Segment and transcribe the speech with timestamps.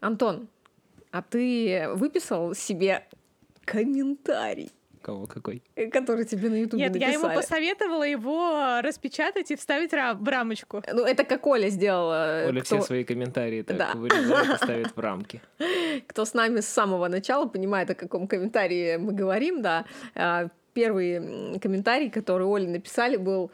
[0.00, 0.48] Антон,
[1.10, 3.06] а ты выписал себе
[3.64, 4.70] комментарий?
[5.02, 5.62] Кого какой?
[5.76, 7.12] Э, Который тебе на Ютубе Нет, написали.
[7.12, 10.82] я ему посоветовала его распечатать и вставить ра- в рамочку.
[10.92, 12.44] Ну, это как Оля сделала.
[12.46, 13.92] Оля кто, все свои комментарии так Да.
[13.94, 15.40] вырезает и ставит в рамки.
[16.06, 19.86] кто с нами с самого начала понимает, о каком комментарии мы говорим, да.
[20.14, 23.50] А, Первый комментарий, который Оле написали, был...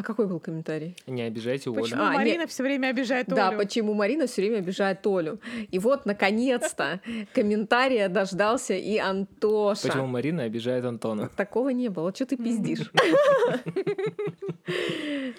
[0.00, 0.96] А а какой был комментарий?
[1.06, 1.82] Не обижайте Олю.
[1.82, 3.58] Почему А, Марина все время обижает Да, Олю?
[3.58, 5.40] почему Марина все время обижает Олю.
[5.70, 7.00] И вот, наконец-то,
[7.34, 9.88] комментария дождался и Антоша.
[9.88, 11.28] Почему Марина обижает Антона?
[11.36, 12.14] Такого не было.
[12.14, 12.90] Что ты пиздишь?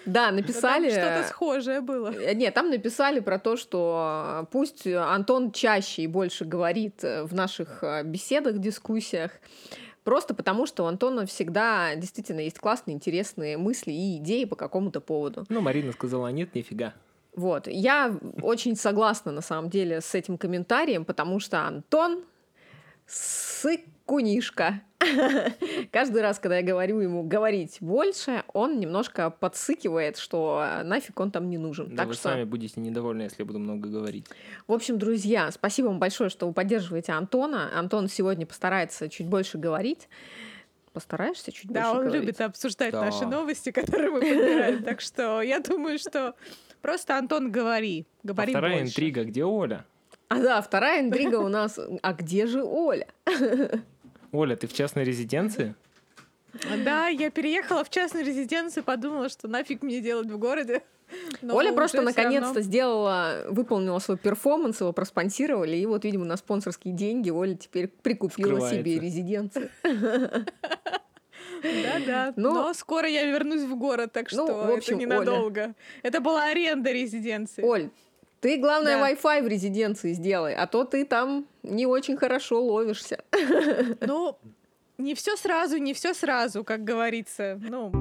[0.04, 0.90] Да, Да написали...
[0.90, 2.12] Что-то схожее было.
[2.12, 7.34] Э, Нет, там написали про то, что пусть Антон чаще и больше говорит э, в
[7.34, 9.30] наших э, беседах, дискуссиях,
[10.04, 15.00] просто потому что у Антона всегда действительно есть классные, интересные мысли и идеи по какому-то
[15.00, 15.44] поводу.
[15.48, 16.94] Ну, Марина сказала, нет, нифига.
[17.34, 17.66] Вот.
[17.66, 22.24] Я очень согласна, на самом деле, с этим комментарием, потому что Антон
[24.12, 24.80] сыкунишка.
[25.90, 31.48] Каждый раз, когда я говорю ему говорить больше, он немножко подсыкивает, что нафиг он там
[31.50, 31.88] не нужен.
[31.90, 34.26] Да так вы что, сами будете недовольны, если я буду много говорить.
[34.68, 37.70] в общем, друзья, спасибо вам большое, что вы поддерживаете Антона.
[37.76, 40.08] Антон сегодня постарается чуть больше говорить.
[40.92, 42.20] Постараешься чуть Да, больше он говорить?
[42.22, 43.00] любит обсуждать Да.
[43.04, 44.82] наши новости, которые мы подбираем.
[44.84, 46.34] Так что я думаю, что
[46.80, 48.06] просто Антон говори.
[48.22, 48.90] А Говори вторая больше.
[48.92, 49.84] интрига, где Оля?
[50.28, 51.78] А да, вторая интрига у нас.
[52.02, 53.06] А где же Оля?
[54.32, 55.74] Оля, ты в частной резиденции?
[56.84, 60.82] Да, я переехала в частную резиденцию, подумала, что нафиг мне делать в городе.
[61.42, 62.60] Но Оля просто наконец-то равно.
[62.62, 68.52] сделала, выполнила свой перформанс, его проспонсировали, и вот, видимо, на спонсорские деньги Оля теперь прикупила
[68.58, 68.78] Вскрывается.
[68.80, 69.70] себе резиденцию.
[71.62, 75.74] Да-да, Ну, но скоро я вернусь в город, так ну, что в общем, это ненадолго.
[76.02, 77.62] Это была аренда резиденции.
[77.62, 77.90] Оль,
[78.42, 79.10] ты, главное, Да.
[79.10, 83.22] Wi-Fi в резиденции сделай, а то ты там не очень хорошо ловишься.
[84.00, 84.36] Ну,
[84.98, 87.58] не все сразу, не все сразу, как говорится.
[87.62, 87.92] Ну,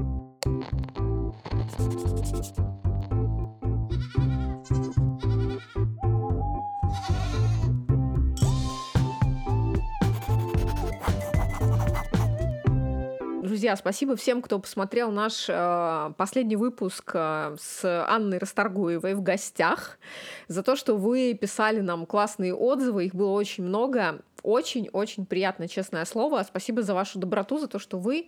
[13.51, 19.99] Друзья, спасибо всем, кто посмотрел наш э, последний выпуск э, с Анной Расторгуевой в гостях,
[20.47, 24.21] за то, что вы писали нам классные отзывы, их было очень много.
[24.41, 26.45] Очень-очень приятно, честное слово.
[26.47, 28.27] Спасибо за вашу доброту, за то, что вы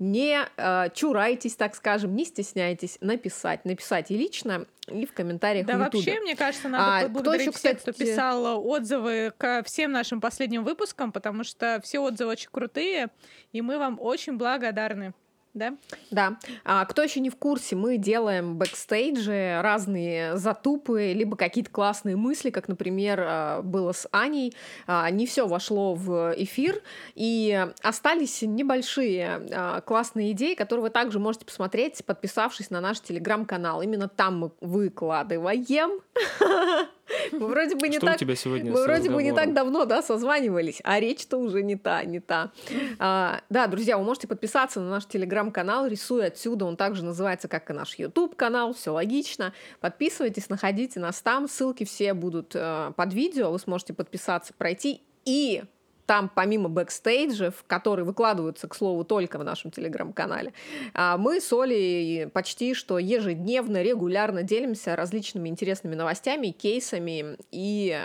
[0.00, 3.64] не э, чурайтесь, так скажем, не стесняйтесь написать.
[3.64, 5.98] Написать и лично, и в комментариях да в Ютубе.
[5.98, 10.20] вообще, мне кажется, А, надо кто поблагодарить ещё, всех, кто писал отзывы ко всем нашим
[10.20, 13.08] последним выпускам, потому что все отзывы очень крутые,
[13.52, 15.12] и мы вам очень благодарны.
[15.52, 15.74] Да?
[16.10, 16.38] Да.
[16.64, 22.50] А кто еще не в курсе, мы делаем бэкстейджи, разные затупы, либо какие-то классные мысли,
[22.50, 24.54] как, например, а, было с Аней.
[24.86, 26.80] А, Не все вошло в эфир,
[27.16, 33.82] и остались небольшие а, классные идеи, которые вы также можете посмотреть, подписавшись на наш телеграм-канал.
[33.82, 36.00] Именно там мы выкладываем.
[37.32, 39.84] Мы вроде бы не Что у так тебя сегодня мы вроде бы не так давно,
[39.84, 42.52] да, созванивались, а речь-то уже не та, не та.
[42.98, 47.70] А, да, друзья, вы можете подписаться на наш телеграм-канал, рисуя отсюда, он также называется, как
[47.70, 49.52] и наш YouTube-канал, все логично.
[49.80, 55.62] Подписывайтесь, находите нас там, ссылки все будут э, под видео, вы сможете подписаться, пройти и
[56.10, 60.52] там помимо бэкстейджа, в которые выкладываются, к слову, только в нашем телеграм-канале,
[60.92, 67.96] а, мы с Олей почти что ежедневно, регулярно делимся различными интересными новостями, кейсами и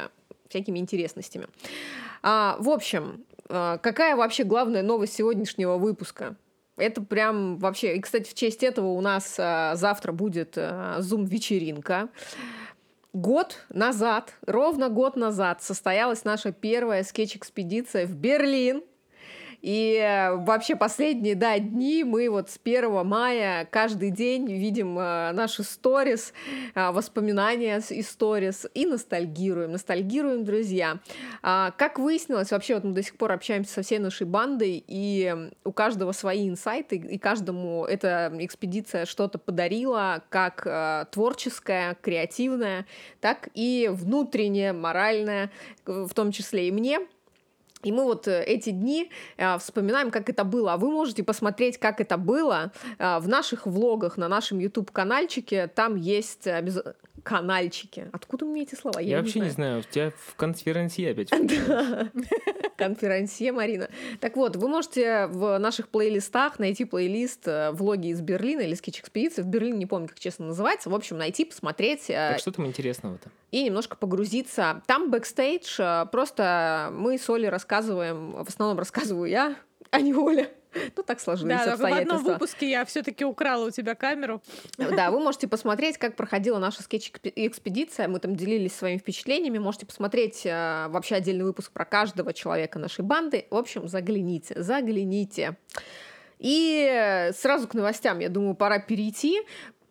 [0.50, 1.48] всякими интересностями.
[2.22, 6.36] А, в общем, а, какая вообще главная новость сегодняшнего выпуска?
[6.78, 7.96] Это прям вообще...
[7.96, 10.56] И, кстати, в честь этого у нас завтра будет
[11.00, 12.10] зум-вечеринка.
[13.16, 18.84] Год назад, ровно год назад, состоялась наша первая скетч-экспедиция в Берлин.
[19.66, 25.32] И э, вообще последние да, дни мы вот с 1 мая каждый день видим э,
[25.32, 26.34] наши сторис,
[26.76, 29.72] э, воспоминания из сторис и ностальгируем.
[29.72, 31.00] Ностальгируем, друзья.
[31.42, 35.36] А, как выяснилось, вообще вот мы до сих пор общаемся со всей нашей бандой, и
[35.64, 42.86] у каждого свои инсайты, и каждому эта экспедиция что-то подарила, как творческое, креативное,
[43.20, 45.50] так и внутреннее, моральное,
[45.88, 47.00] в том числе и мне.
[47.86, 50.74] И мы вот э, эти дни э, вспоминаем, как это было.
[50.74, 55.68] А вы можете посмотреть, как это было э, в наших влогах на нашем YouTube-канальчике.
[55.68, 56.48] Там есть
[57.26, 58.08] канальчике.
[58.14, 59.00] Откуда меня эти слова?
[59.00, 61.30] Я, вообще не знаю, у тебя в конференции опять.
[61.32, 62.10] Да.
[62.78, 63.90] Конферансье Марина.
[64.20, 69.00] Так вот, вы можете в наших плейлистах найти плейлист э, «Влоги из Берлина» или «Скетч
[69.00, 69.42] экспедиции».
[69.42, 70.90] В Берлине не помню, как честно называется.
[70.90, 72.10] В общем, найти, посмотреть.
[72.10, 73.30] э, Так что там интересного-то?
[73.52, 74.82] и немножко погрузиться.
[74.86, 79.56] Там бэкстейдж, э, просто мы с Олей рассказываем, в основном рассказываю я,
[79.92, 80.50] а не Оля.
[80.96, 84.42] Ну, так сложились Да, в одном выпуске я все-таки украла у тебя камеру.
[84.78, 88.08] Да, вы можете посмотреть, как проходила наша скетч-экспедиция.
[88.08, 89.58] Мы там делились своими впечатлениями.
[89.58, 93.46] Можете посмотреть э, вообще отдельный выпуск про каждого человека нашей банды.
[93.50, 95.58] В общем, загляните, загляните.
[96.40, 99.42] И сразу к новостям, я думаю, пора перейти.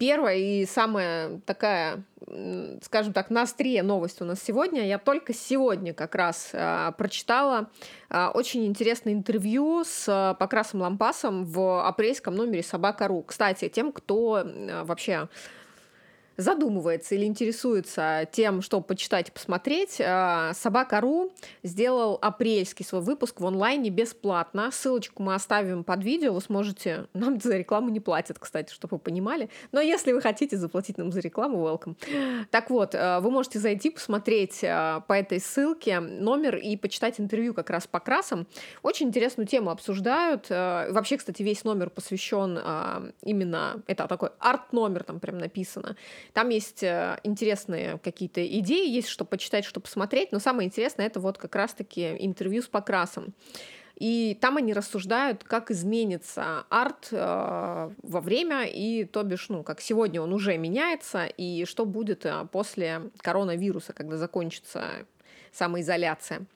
[0.06, 2.04] Первая и самая такая,
[2.82, 4.86] скажем так, на острие новость у нас сегодня.
[4.86, 7.70] Я только сегодня как раз э, прочитала
[8.10, 13.22] э, очень интересное интервью с э, Покрасом Лампасом в апрельском номере «Собака.ру».
[13.22, 15.30] Кстати, тем, кто э, вообще
[16.36, 21.32] задумывается или интересуется тем, что почитать и посмотреть, э, Собака.ру
[21.62, 24.70] сделал апрельский свой выпуск в онлайне бесплатно.
[24.72, 27.06] Ссылочку мы оставим под видео, вы сможете...
[27.14, 29.50] Нам за рекламу не платят, кстати, чтобы вы понимали.
[29.72, 31.96] Но если вы хотите заплатить нам за рекламу, welcome.
[32.50, 37.54] Так вот, э, вы можете зайти, посмотреть э, по этой ссылке номер и почитать интервью
[37.54, 38.46] как раз по красам.
[38.82, 40.46] Очень интересную тему обсуждают.
[40.50, 43.82] Э, Вообще, кстати, весь номер посвящен э, именно...
[43.86, 45.96] Это такой арт-номер там прям написано.
[46.32, 51.20] Там есть э, интересные какие-то идеи, есть что почитать, что посмотреть, но самое интересное это
[51.20, 53.34] вот как раз-таки интервью с Покрасом.
[53.96, 57.16] И там они рассуждают, как изменится арт э,
[58.02, 62.46] во время, и то бишь, ну, как сегодня он уже меняется, и что будет э,
[62.50, 65.06] после коронавируса, когда закончится
[65.52, 66.46] самоизоляция.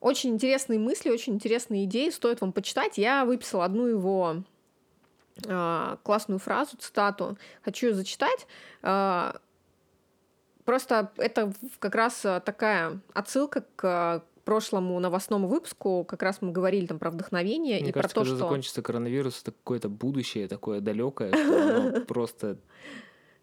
[0.00, 2.98] Очень интересные мысли, очень интересные идеи, стоит вам почитать.
[2.98, 4.42] Я выписала одну его
[6.02, 7.38] классную фразу, цитату.
[7.62, 8.46] Хочу ее зачитать.
[8.82, 9.36] А,
[10.64, 16.04] Просто это как раз а, такая отсылка к а, прошлому новостному выпуску.
[16.04, 18.44] Как раз мы говорили там про вдохновение Мне и кажется, про то, когда что...
[18.44, 22.58] закончится коронавирус, это какое-то будущее такое далекое, что оно просто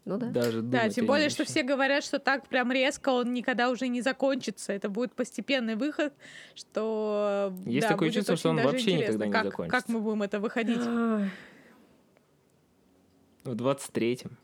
[0.06, 0.28] Ну да.
[0.28, 4.00] даже Да, тем более, что все говорят, что так прям резко он никогда уже не
[4.00, 4.72] закончится.
[4.72, 6.14] Это будет постепенный выход,
[6.54, 9.78] что Есть да, такое будет чувство, что он вообще никогда не как, закончится.
[9.78, 10.80] Как мы будем это выходить?
[13.50, 14.36] В 23-м.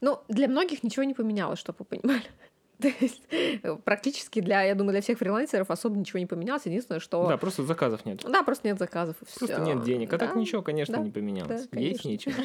[0.00, 2.22] Ну, для многих ничего не поменялось, чтобы вы понимали.
[2.80, 6.64] То есть э, практически для, я думаю, для всех фрилансеров особо ничего не поменялось.
[6.64, 7.26] Единственное, что...
[7.26, 8.22] Да, просто заказов нет.
[8.24, 9.16] Да, просто нет заказов.
[9.16, 9.64] Просто всё.
[9.64, 10.12] нет денег.
[10.12, 10.40] А так Да.
[10.40, 11.68] ничего, конечно, да, не поменялось.
[11.70, 12.34] да, Есть нечего.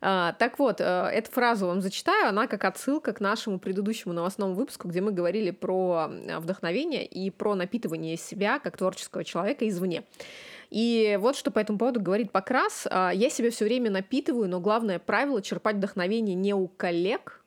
[0.00, 2.28] А, так вот, э, эту фразу вам зачитаю.
[2.28, 7.56] Она как отсылка к нашему предыдущему новостному выпуску, где мы говорили про вдохновение и про
[7.56, 10.04] напитывание себя как творческого человека извне.
[10.70, 12.86] И вот что по этому поводу говорит Покрас.
[12.90, 17.44] А, Я себя все время напитываю, но главное правило— черпать вдохновение не у коллег,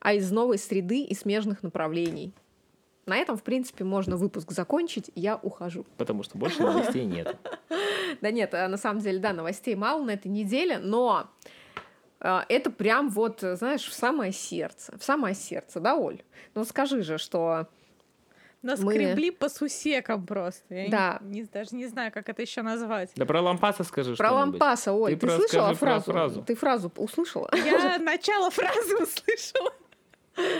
[0.00, 2.32] а из новой среды и смежных направлений.
[3.06, 5.12] На этом, в принципе, можно выпуск закончить.
[5.14, 5.86] Я ухожу.
[5.96, 7.36] Потому что больше новостей нет.
[8.20, 11.28] Да нет, э, на самом деле, да, новостей мало на этой неделе, но
[12.20, 14.96] э, это прям вот, знаешь, в самое сердце.
[14.96, 16.22] В самое сердце, да, Оль?
[16.54, 17.66] Ну скажи же, что...
[18.66, 20.74] Нас Мы- скребли по сусекам просто.
[20.74, 21.18] Я Да.
[21.22, 23.10] не- не- даже не знаю, как это еще назвать.
[23.14, 26.10] Да про лампаса скажи Про лампаса, Оль, Ты ты, слышала фразу?
[26.12, 26.42] фразу.
[26.42, 27.48] Ты фразу услышала?
[27.54, 29.72] Я начало фразы услышала,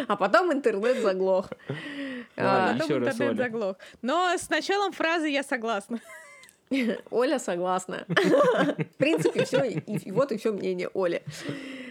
[0.07, 1.49] А потом интернет заглох.
[2.37, 3.77] Ладно, А, потом интернет заглох.
[4.03, 5.99] Но с началом фразы я согласна.
[7.11, 8.05] Оля согласна.
[8.09, 11.23] В принципе, все, и вот и все мнение Оли.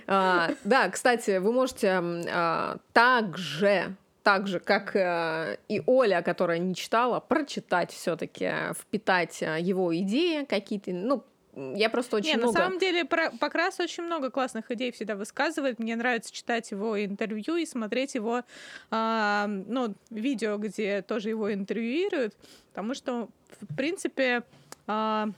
[0.08, 2.02] А, Да, кстати, вы можете
[2.32, 9.60] а, также так же, как э, и Оля, которая не читала, прочитать все-таки, впитать э,
[9.62, 10.90] его идеи какие-то.
[10.94, 11.24] Ну,
[11.54, 12.58] я просто очень не, много...
[12.58, 15.78] на самом деле про- Покрас очень много классных идей всегда высказывает.
[15.78, 18.42] Мне нравится читать его интервью и смотреть его
[18.90, 22.34] а, ну, видео, где тоже его интервьюируют,
[22.70, 23.30] потому что,
[23.62, 24.42] в принципе,
[24.88, 25.30] а,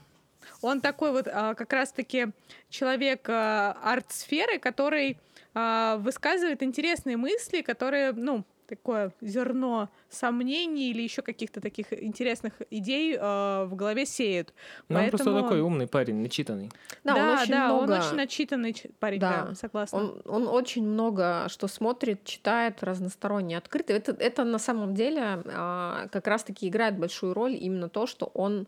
[0.61, 2.27] он такой вот а, как раз-таки
[2.69, 5.17] человек а, арт-сферы, который
[5.53, 13.17] а, высказывает интересные мысли, которые, ну, такое зерно сомнений или еще каких-то таких интересных идей
[13.19, 14.53] а, в голове сеют.
[14.89, 16.71] Ну, он просто Поэтому- такой умный парень, начитанный.
[17.03, 17.83] Да, он очень да, много...
[17.83, 19.45] он очень начитанный парень, Да.
[19.49, 19.97] да, согласна.
[19.97, 23.93] Он, он очень много что смотрит, читает разносторонне, открыто.
[23.93, 28.67] Это, это на самом деле а, как раз-таки играет большую роль именно то, что он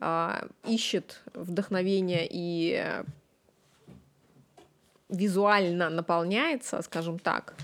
[0.00, 3.04] а, ищет вдохновение и э,
[5.08, 7.54] визуально наполняется, скажем так,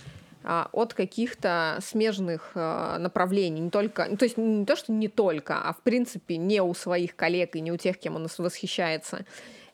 [0.49, 3.61] от каких-то смежных а, направлений.
[3.61, 7.15] Не только, то есть не то, что не только, а в принципе не у своих
[7.15, 9.27] коллег и не у тех, кем он восхищается.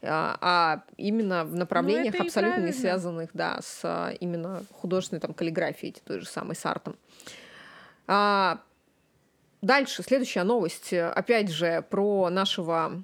[0.03, 5.95] а, а именно в направлениях абсолютно не связанных, да, с а, именно художественной там каллиграфией,
[6.05, 6.97] той же самой с артом.
[8.09, 8.59] А,
[9.63, 13.03] дальше, следующая новость, э, опять же, про нашего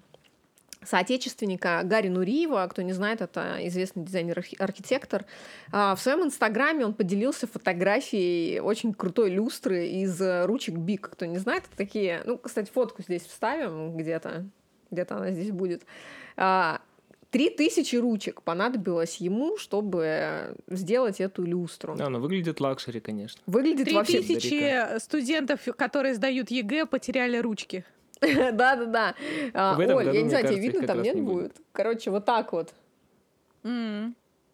[0.83, 5.25] соотечественника Гарри Нуриева, кто не знает, это известный дизайнер-архитектор.
[5.73, 11.11] А, В своем инстаграме он поделился фотографией очень крутой люстры из ручек Биг.
[11.11, 12.23] Кто не знает, это такие...
[12.25, 14.47] Ну, кстати, фотку здесь вставим где-то.
[14.91, 15.83] Где-то она здесь будет.
[16.37, 16.81] А,
[17.31, 21.95] Три тысячи ручек понадобилось ему, чтобы сделать эту люстру.
[21.95, 23.41] Да, но выглядит luxury, конечно.
[23.47, 24.19] Выглядит Три вообще...
[24.19, 27.85] тысячи студентов, которые сдают ЕГЭ, потеряли ручки.
[28.53, 29.15] Да-да-да.
[29.55, 31.57] А, Оль, я не знаю, тебе видно там, нет, не будет?
[31.73, 32.73] Короче, вот так вот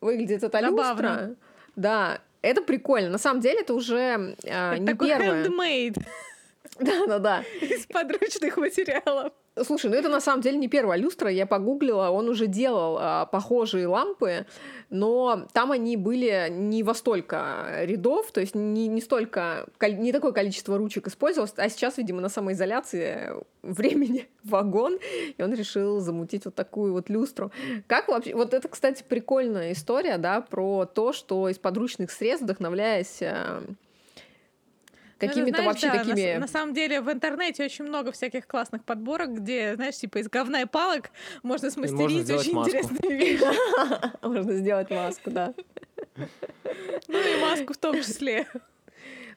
[0.01, 1.37] выглядит эта люстра.
[1.75, 3.11] Да, это прикольно.
[3.11, 5.45] На самом деле это уже а, не такой первое.
[5.45, 6.03] handmade
[6.81, 7.43] Да-да-да.
[7.61, 9.33] из подручных материалов.
[9.65, 11.31] Слушай, ну это на самом деле не первая люстра.
[11.31, 14.45] Я погуглила, он уже делал а, похожие лампы,
[14.91, 20.33] но там они были не во столько рядов, то есть не, не столько, не такое
[20.33, 23.33] количество ручек использовалось, а сейчас, видимо, на самоизоляции
[23.63, 24.99] времени вагон,
[25.39, 27.51] и он решил замутить вот такую вот люстру.
[27.87, 28.35] Как вообще...
[28.35, 33.23] Вот это, кстати, прикольная история, да, про то, что из подручных средств, вдохновляясь
[35.19, 36.37] а, Ну, это, какими-то знаешь, вообще да, на такими...
[36.37, 40.63] На, самом деле в интернете очень много всяких классных подборок, где, знаешь, типа из говна
[40.63, 41.11] и палок
[41.43, 42.77] можно смастерить сделать очень маску.
[42.77, 43.45] интересные вещи.
[44.23, 45.55] Можно сделать маску, да.
[47.09, 48.47] Ну и маску в том числе.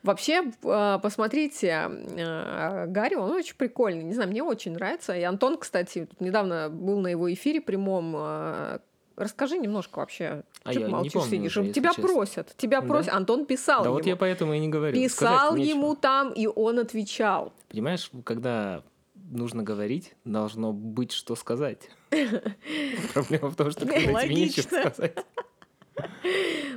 [0.04, 4.04] Вообще, э, посмотрите, э, Гарри, он очень прикольный.
[4.04, 5.14] Не знаю, мне очень нравится.
[5.14, 8.16] И Антон, кстати, тут недавно был на его эфире прямом.
[9.20, 10.44] Расскажи немножко вообще.
[10.64, 11.58] А я ты не молчишь, помню сидишь?
[11.58, 12.04] уже, тебя честно.
[12.08, 12.56] просят.
[12.58, 12.88] Тебя Да?
[12.88, 13.14] просят.
[13.14, 13.96] Антон писал Да ему.
[13.96, 14.96] вот я поэтому и не говорю.
[14.96, 15.78] Писал Сказать нечего.
[15.78, 17.54] ему там, и он отвечал.
[17.68, 18.82] Понимаешь, когда
[19.32, 21.90] нужно говорить, должно быть что сказать.
[23.14, 25.18] Проблема в том, что когда тебе нечего сказать.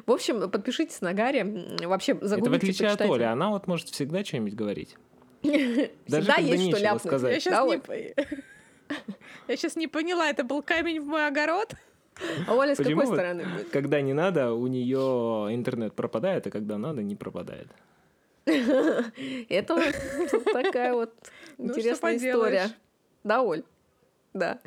[0.06, 1.86] В общем, подпишитесь на Гарри.
[1.86, 3.00] Вообще, Это в загуглите, отличие от.
[3.02, 3.22] Оли.
[3.22, 4.96] Она вот может всегда что-нибудь говорить.
[5.42, 7.02] Даже Всегда есть что ляпнуть.
[7.02, 7.34] сказать.
[7.34, 8.14] Я сейчас Да, не...
[9.48, 11.72] Я сейчас не поняла, это был камень в мой огород?
[12.46, 13.70] А Оля с Почему какой вот стороны будет?
[13.70, 17.68] Когда не надо, у нее интернет пропадает, а когда надо, не пропадает.
[18.44, 21.14] Это вот такая вот
[21.58, 22.70] Ну, интересная история.
[23.24, 23.62] Да, Оль?
[24.34, 24.58] Да.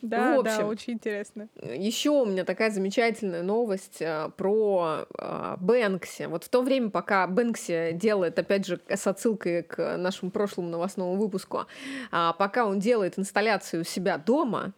[0.00, 0.68] Да, В да, общем.
[0.68, 1.48] очень интересно.
[1.60, 6.26] Еще у меня такая замечательная новость э, про э, Бэнкси.
[6.26, 11.16] Вот в то время, пока Бэнкси делает, опять же, с отсылкой к нашему прошлому новостному
[11.16, 11.66] выпуску,
[12.12, 14.72] а, пока он делает инсталляцию у себя дома,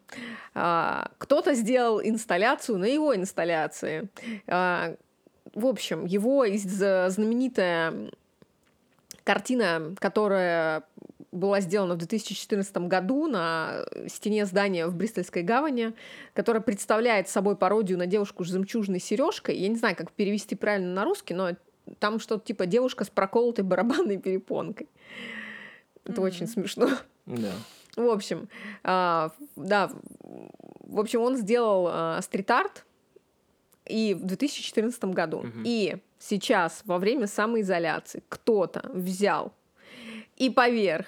[0.54, 4.08] а, кто-то сделал инсталляцию на его инсталляции.
[4.46, 4.94] А,
[5.54, 6.62] В общем, его из-
[7.12, 8.10] знаменитая
[9.24, 10.84] картина, которая
[11.32, 15.92] была сделана в 2014 году на стене здания в Бристольской гавани,
[16.34, 19.56] которая представляет собой пародию на девушку с жемчужной сережкой.
[19.56, 21.50] Я не знаю, как перевести правильно на русский, но
[21.98, 24.88] там что-то типа девушка с проколотой барабанной перепонкой.
[26.04, 26.22] Это Мгм.
[26.24, 26.88] очень смешно.
[27.26, 27.52] Да.
[27.96, 28.48] В общем,
[28.82, 29.90] а, да,
[30.80, 32.84] в общем, он сделал а, стрит-арт
[33.86, 35.40] и в 2014 году.
[35.40, 35.62] Мгм.
[35.64, 39.52] И сейчас, во время самоизоляции, кто-то взял
[40.40, 41.06] и поверх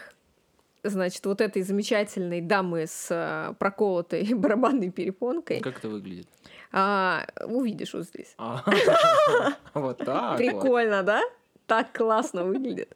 [0.84, 6.28] значит, вот этой замечательной дамы с а, проколотой барабанной перепонкой, Как это выглядит?
[6.72, 8.34] а, увидишь вот здесь.
[8.38, 8.62] А,
[9.74, 10.36] Вот так.
[10.38, 11.22] Прикольно, да?
[11.66, 12.94] Так классно выглядит.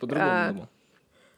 [0.00, 0.68] По-другому А.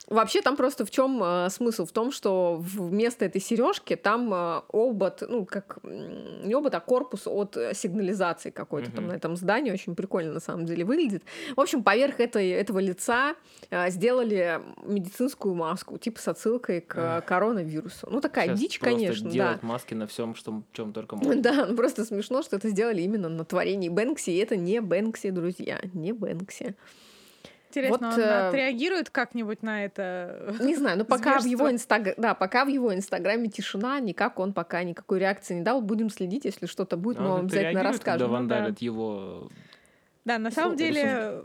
[0.08, 1.84] Вообще там просто в чем смысл?
[1.84, 7.22] В том, что вместо этой сережки там э, обод, ну как не обод, а корпус
[7.26, 9.12] от э, сигнализации какой-то там Мгм.
[9.12, 9.72] на этом здании.
[9.72, 11.24] Очень прикольно на самом деле выглядит.
[11.56, 13.34] В общем, поверх этой, этого лица
[13.70, 17.24] э, сделали медицинскую маску, типа с отсылкой к Эх.
[17.24, 18.06] коронавирусу.
[18.08, 19.32] Ну такая Сейчас дичь, конечно, да.
[19.34, 21.42] делать маски на всем, что, чем только можно.
[21.42, 25.30] Да, ну просто смешно, что это сделали именно на творении Бэнкси, и это не Бэнкси,
[25.30, 26.76] друзья, не Бэнкси.
[27.76, 30.54] Интересно, Вот, он э, отреагирует как-нибудь на это?
[30.60, 32.14] Не знаю, но пока в его инстаг...
[32.16, 35.82] да, пока в его инстаграме тишина, никак он пока никакой реакции не дал.
[35.82, 38.42] Будем следить, если что-то будет, мы А Он вам как-то обязательно когда расскажем.
[38.42, 38.74] Ну да.
[38.78, 39.50] его...
[40.24, 41.42] Да, на самом Ну, деле э,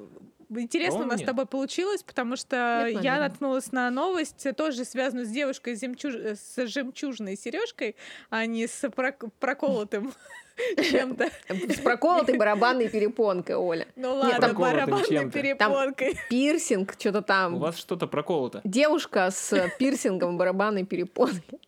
[0.59, 4.85] интересно у нас с тобой получилось, потому что Нет, я наткнулась на новость, э, тоже
[4.85, 7.95] связанную с девушкой с, жемчуж- э, с жемчужной сережкой,
[8.29, 10.13] а не с прок- проколотым
[10.91, 11.29] чем-то.
[11.50, 13.88] С проколотой барабанной перепонкой, Оля.
[13.96, 16.17] Ну Нет, ладно, барабанной перепонкой.
[16.29, 17.60] Пирсинг, что-то У там.
[17.60, 18.62] вас что-то проколото.
[18.63, 21.60] Девушка с пирсингом барабанной перепонки.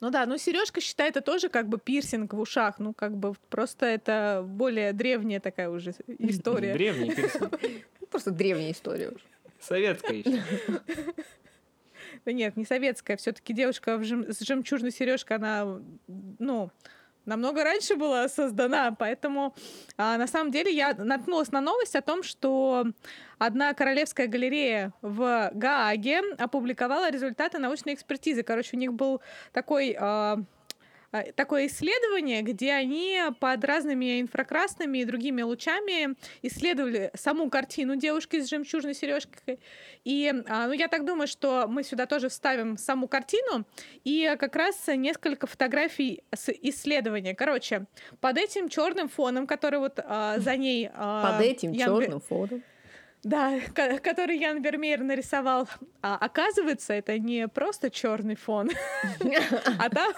[0.00, 2.78] Ну да, ну сережка считай, это тоже как бы пирсинг в ушах.
[2.78, 6.72] Ну, как бы просто это более древняя такая уже история.
[6.72, 7.58] Древний пирсинг.
[8.10, 9.24] Просто древняя история уже.
[9.60, 10.42] Советская еще.
[12.24, 13.16] Да нет, не советская.
[13.16, 15.80] Все-таки девушка с жемчужной сережкой, она,
[16.38, 16.70] ну,
[17.28, 19.54] намного раньше была создана, поэтому
[19.96, 22.86] а, на самом деле я наткнулась на новость о том, что
[23.38, 28.42] одна королевская галерея в Гааге опубликовала результаты научной экспертизы.
[28.42, 29.20] Короче, у них был
[29.52, 30.38] такой а,
[31.36, 38.48] такое исследование, где они под разными инфракрасными и другими лучами исследовали саму картину девушки с
[38.48, 39.58] жемчужной сережкой.
[40.04, 43.64] И а, ну, я так думаю, что мы сюда тоже вставим саму картину
[44.04, 47.34] и как раз несколько фотографий с исследования.
[47.34, 47.86] Короче,
[48.20, 50.90] под этим черным фоном, который вот а, за ней...
[50.90, 51.88] Под этим Ян...
[51.88, 52.62] черным фоном?
[53.24, 55.68] Да, который Ян Вермеер нарисовал.
[56.02, 58.70] А, оказывается, это не просто черный фон,
[59.78, 60.12] а там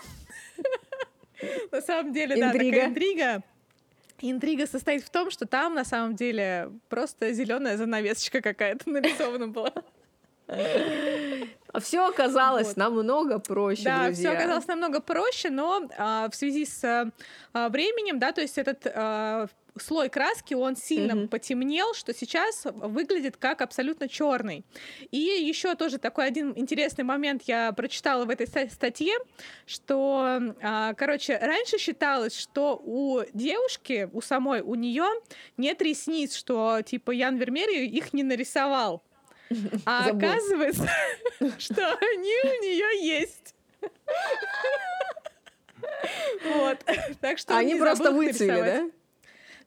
[1.71, 3.43] на самом деле, да, такая интрига.
[4.23, 9.73] Интрига состоит в том, что там на самом деле просто зеленая занавесочка какая-то нарисована была.
[11.73, 12.77] А все оказалось вот.
[12.77, 14.31] намного проще, да, друзья.
[14.31, 16.83] все оказалось намного проще, но а, в связи с
[17.53, 19.47] а, временем, да, то есть этот а,
[19.79, 21.29] слой краски, он сильно mm-hmm.
[21.29, 24.65] потемнел, что сейчас выглядит как абсолютно черный.
[25.11, 29.15] И еще тоже такой один интересный момент я прочитала в этой статье,
[29.67, 35.07] что, а, короче, раньше считалось, что у девушки, у самой, у нее
[35.57, 39.03] нет ресниц, что типа Ян Вермери их не нарисовал.
[39.85, 40.29] А Забыл.
[40.29, 40.89] оказывается,
[41.59, 43.55] что они у нее есть.
[46.45, 46.79] Вот.
[47.21, 48.91] Так что они просто выцвели, да?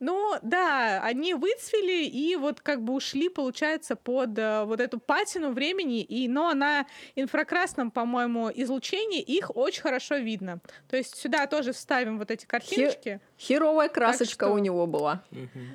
[0.03, 5.51] Ну, да, они выцвели и вот как бы ушли, получается, под э, вот эту патину
[5.53, 10.59] времени, и, но на инфракрасном, по-моему, излучении их очень хорошо видно.
[10.89, 13.21] То есть сюда тоже вставим вот эти картиночки.
[13.39, 14.53] Херовая красочка что...
[14.53, 15.23] у него была.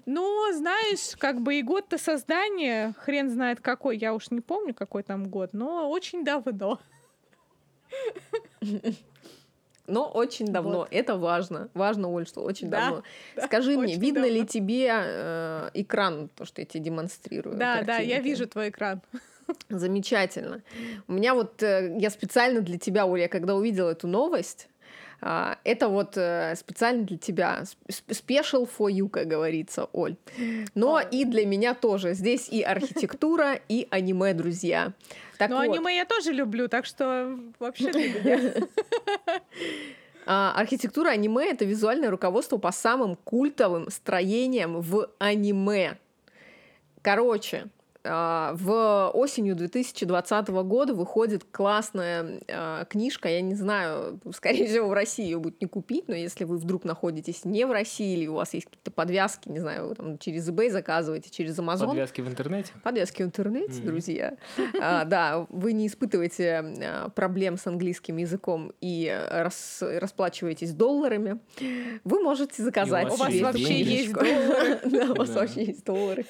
[0.04, 5.04] Ну, знаешь, как бы и год-то создания, хрен знает какой, я уж не помню, какой
[5.04, 6.78] там год, но очень давно.
[9.88, 10.78] но очень давно.
[10.78, 10.88] Вот.
[10.90, 11.68] Это важно.
[11.74, 13.02] Важно, Оль, что очень да, давно.
[13.36, 14.36] Да, Скажи мне, видно давно.
[14.36, 17.56] ли тебе э, экран, то, что я тебе демонстрирую?
[17.56, 17.86] Да, картинки?
[17.86, 19.00] да, я вижу твой экран.
[19.68, 20.62] Замечательно.
[21.08, 24.68] У меня вот, э, я специально для тебя, Оля, когда увидела эту новость,
[25.20, 27.64] это вот э, специально для тебя.
[27.88, 30.16] Special for you, как говорится, Оль.
[30.74, 32.14] Но и для меня тоже.
[32.14, 34.92] Здесь и архитектура, и аниме, друзья.
[35.38, 35.62] Так Но вот.
[35.62, 38.54] аниме я тоже люблю, так что вообще для меня.
[40.30, 45.96] А, архитектура аниме— это визуальное руководство по самым культовым строениям в аниме.
[47.00, 54.88] Короче, а, в осенью 2020 года выходит классная э, книжка, я не знаю, скорее всего,
[54.88, 58.26] в России ее будет не купить, но если вы вдруг находитесь не в России или
[58.26, 61.86] у вас есть какие-то подвязки, не знаю, вы там через eBay заказываете, через Amazon.
[61.86, 62.72] Подвязки в интернете?
[62.82, 63.86] Подвязки в интернете, mm-hmm.
[63.86, 64.36] друзья.
[64.80, 71.40] А, да, вы не испытываете а, проблем с английским языком и рас, расплачиваетесь долларами,
[72.04, 73.12] вы можете заказать.
[73.12, 74.78] У вас вообще есть доллары.
[74.88, 76.24] Да, у вас вообще есть доллары.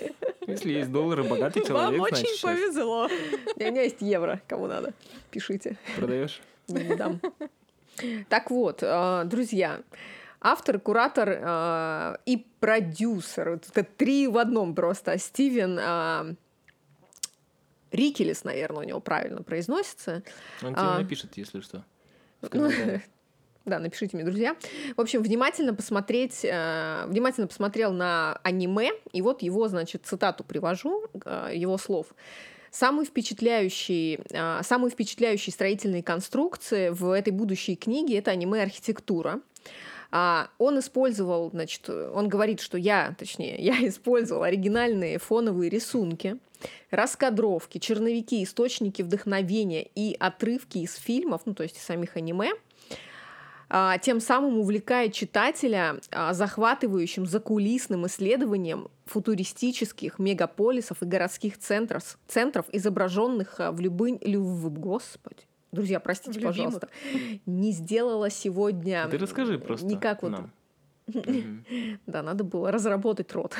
[0.46, 3.08] Если есть доллары, богатый человек, Вам очень повезло.
[3.56, 4.92] У меня есть евро, кому надо.
[5.30, 5.76] Пишите.
[5.96, 6.40] Продаешь?
[6.68, 7.20] Не дам.
[8.28, 9.80] Так вот, э, друзья,
[10.40, 13.48] автор, куратор э, и продюсер.
[13.48, 15.18] Это три в одном просто.
[15.18, 16.34] Стивен э,
[17.90, 20.22] Рикелес, наверное, у него правильно произносится.
[20.62, 21.84] Он тебе а, напишет, если что.
[22.52, 22.70] Ну,
[23.68, 24.56] да, напишите мне, друзья.
[24.96, 31.04] В общем, внимательно посмотреть, э, внимательно посмотрел на аниме, и вот его, значит, цитату привожу,
[31.24, 32.06] э, его слов.
[32.70, 39.40] Самые впечатляющие, э, самые впечатляющие строительные конструкции в этой будущей книге— это аниме-архитектура.
[40.10, 46.38] А, он использовал, значит, он говорит, что я, точнее, я использовал оригинальные фоновые рисунки,
[46.90, 52.52] раскадровки, черновики, источники вдохновения и отрывки из фильмов, ну, то есть самих аниме—
[54.00, 63.60] тем самым увлекает читателя а, захватывающим закулисным исследованием футуристических мегаполисов и городских центров, центров изображенных
[63.60, 64.18] а, в любым...
[64.22, 64.44] Люб...
[64.78, 65.42] Господи.
[65.72, 66.88] Друзья, простите, пожалуйста.
[67.44, 69.06] Не сделала сегодня...
[69.10, 70.32] Ты расскажи просто Никак вот...
[70.32, 70.52] Нам.
[72.06, 73.54] Да, надо было разработать рот.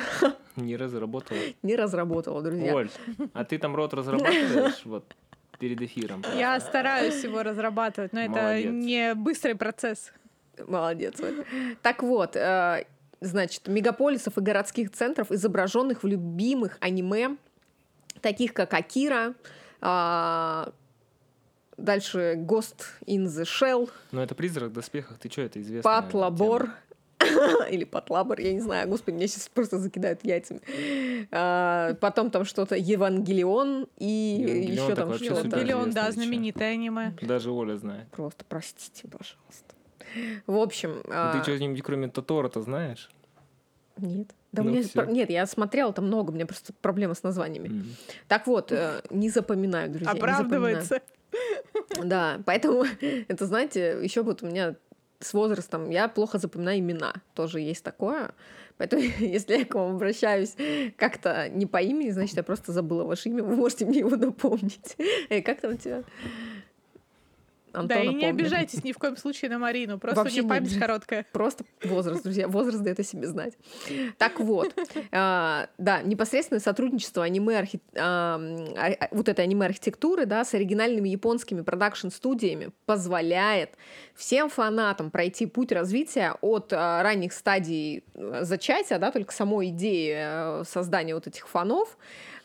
[0.55, 1.39] Не разработала.
[1.63, 2.75] Не разработала, друзья.
[2.75, 2.89] Оль,
[3.33, 4.85] а ты там рот разрабатываешь?
[4.85, 5.15] Вот
[5.59, 6.23] перед эфиром.
[6.35, 10.11] Я стараюсь его разрабатывать, но это не быстрый процесс.
[10.67, 11.15] Молодец.
[11.81, 12.85] Так вот, э,
[13.21, 17.37] значит, мегаполисов и городских центров, изображенных в любимых аниме,
[18.21, 19.35] таких как Акира,
[19.81, 20.71] а,
[21.77, 23.89] дальше Ghost in the Shell.
[24.11, 25.83] Ну, это призрак в доспехах, ты что, это известно?
[25.83, 26.71] Патлабор.
[27.69, 28.87] Или Патлабр, я не знаю.
[28.87, 30.61] Господи, меня сейчас просто закидают яйцами.
[31.31, 34.05] А, потом там что-то Евангелион и
[34.41, 35.47] Евангелион еще там что-то.
[35.47, 37.13] Евангелион, да, знаменитое аниме.
[37.21, 38.07] Даже Оля знает.
[38.11, 39.75] Просто простите, пожалуйста.
[40.47, 41.01] В общем...
[41.09, 43.09] а, Ты что-нибудь кроме Тотора-то знаешь?
[43.97, 44.29] Нет.
[44.51, 47.21] Да у Ну меня про- Нет, я смотрела там много, у меня просто проблемы с
[47.21, 47.67] названиями.
[47.67, 47.95] М.
[48.27, 50.13] Так вот, э, не запоминаю, друзья.
[50.13, 50.45] не запоминаю.
[50.45, 51.01] Оправдывается.
[52.03, 52.83] Да, поэтому,
[53.27, 54.75] это, знаете, еще вот у меня
[55.19, 57.13] с возрастом я плохо запоминаю имена.
[57.33, 58.31] Тоже есть такое.
[58.77, 60.55] Поэтому, если я к вам обращаюсь
[60.97, 63.43] как-то не по имени, значит, я просто забыла ваше имя.
[63.43, 64.95] Вы можете мне его напомнить.
[65.29, 66.03] Эй, как там у тебя?
[67.73, 68.29] Да, Антона и не помню.
[68.29, 71.25] обижайтесь ни в коем случае на Марину, просто Вообще у нее не память короткая.
[71.31, 72.47] Просто возраст, друзья.
[72.47, 73.57] Возраст дает о себе знать.
[74.17, 74.73] Так вот,
[75.11, 78.39] а, да, непосредственное сотрудничество аниме а,
[78.77, 83.71] а- вот этой аниме-архитектуры, да, с оригинальными японскими продакшн-студиями позволяет
[84.15, 90.63] всем фанатам пройти путь развития от ранних стадий э, зачатия, да, только самой идеи э,
[90.65, 91.97] создания вот этих фанов,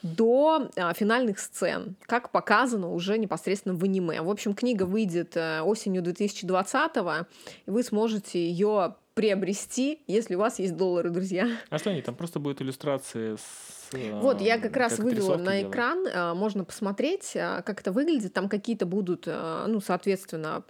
[0.04, 4.20] до а, финальных сцен, как показано уже непосредственно в аниме.
[4.20, 7.26] В общем, книга выйдет э, осенью 2020-го,
[7.66, 11.48] и вы сможете ее приобрести, если у вас есть доллары, друзья.
[11.70, 13.90] А что они, там просто будет иллюстрация с...
[13.92, 18.34] э, Вот, я как раз вывела на экран, а, можно посмотреть, а, как это выглядит.
[18.34, 20.64] Там какие-то будут, а, ну, соответственно,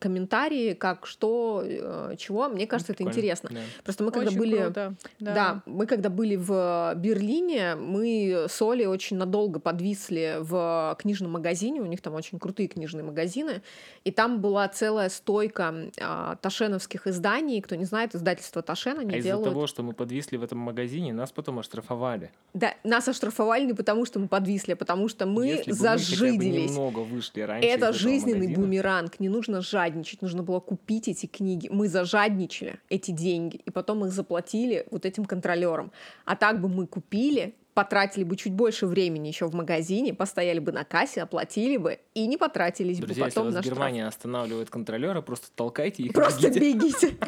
[0.00, 2.48] комментарии, как, что, э, чего.
[2.48, 3.48] Мне кажется, это Прикольно, интересно.
[3.52, 3.60] да.
[3.84, 4.62] Просто мы когда Очень были...
[4.62, 4.94] круто.
[5.20, 5.62] Да.
[5.66, 11.86] мы когда были в Берлине, мы с Олей очень надолго подвисли в книжном магазине, у
[11.86, 13.62] них там очень крутые книжные магазины,
[14.04, 17.60] и там была целая стойка а, ташеновских изданий.
[17.60, 19.48] Кто не знает, издательство Ташен, они А из-за делают...
[19.48, 22.30] того, что мы подвисли в этом магазине, нас потом оштрафовали.
[22.54, 25.82] Да, нас оштрафовали не потому, что мы подвисли, а потому что мы Если бы мы
[25.82, 26.70] хотя бы зажиделись.
[26.70, 29.20] немного вышли раньше из Это жизненный магазина, бумеранг.
[29.20, 31.68] Не нужно жадничать, нужно было купить эти книги.
[31.70, 35.92] Мы зажадничали эти деньги, и потом их заплатили вот этим контролерам.
[36.24, 40.72] А так бы мы купили, потратили бы чуть больше времени еще в магазине, постояли бы
[40.72, 43.74] на кассе, оплатили бы и не потратились Друзья, бы если потом вас на штраф.
[43.74, 47.16] Германия останавливает контролера, просто толкайте их Просто бегите.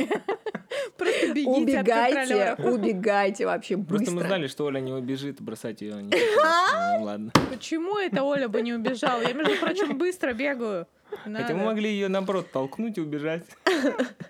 [0.97, 4.29] Просто бегите убегайте, убегайте вообще Просто мы быстро.
[4.29, 6.13] знали, что Оля не убежит, бросать ее не.
[6.99, 7.33] Ну, ладно.
[7.51, 9.21] Почему это Оля бы не убежала?
[9.23, 10.87] Я, между прочим, быстро бегаю.
[11.23, 11.65] Хотя мы Надо.
[11.65, 13.45] могли ее наоборот толкнуть и убежать.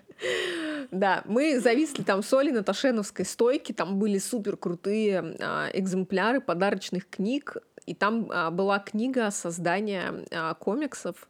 [0.91, 6.39] Да, мы зависли там с Олей на Ташеновской стойке, там были супер крутые а, экземпляры
[6.41, 11.27] подарочных книг, и там а, была книга создания а, комиксов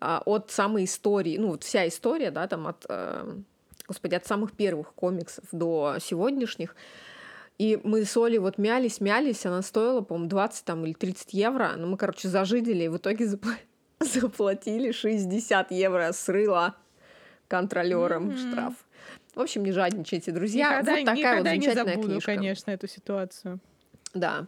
[0.00, 3.34] а, от самой истории, ну вот вся история, да, там от, э,
[3.86, 6.74] господи, от самых первых комиксов до сегодняшних.
[7.58, 11.72] И мы с Олей вот мялись, мялись, она стоила, по-моему, 20 там, или 30 евро,
[11.76, 13.58] но мы, короче, зажидели, и в итоге запла-
[14.12, 16.74] заплатили 60 евро срыла
[17.48, 18.36] контролерам Мгм.
[18.38, 18.74] штраф.
[19.34, 20.70] В общем, не жадничайте, друзья.
[20.80, 22.34] Никогда, вот такая никогда вот не замечательная забуду, книжка.
[22.34, 23.60] конечно, эту ситуацию.
[24.14, 24.44] Да.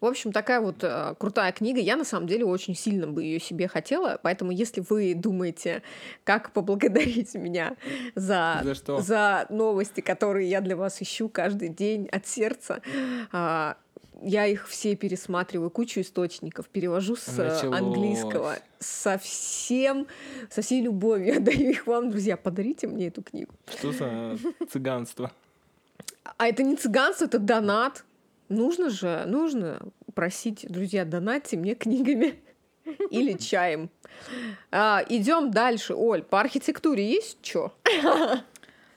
[0.00, 1.80] В общем, такая вот э, крутая книга.
[1.80, 4.20] Я на самом деле очень сильно бы ее себе хотела.
[4.22, 5.82] Поэтому, если вы думаете,
[6.22, 7.74] как поблагодарить меня
[8.14, 9.00] за, За что?
[9.00, 12.80] за новости, которые я для вас ищу каждый день от сердца,
[13.32, 13.76] а,
[14.22, 17.78] я их все пересматриваю, кучу источников, перевожу с Началось.
[17.78, 20.06] английского со всем,
[20.50, 21.26] со всей любовью.
[21.34, 22.36] Я даю их вам, друзья.
[22.36, 23.52] Подарите мне эту книгу.
[23.66, 24.38] Что за
[24.70, 25.32] цыганство?
[26.36, 28.04] А это не цыганство, это донат.
[28.48, 29.80] Нужно же, нужно
[30.14, 32.40] просить, друзья, донатьте мне книгами
[33.10, 33.90] или чаем.
[34.70, 35.94] А, идем дальше.
[35.94, 37.72] Оль, по архитектуре есть что?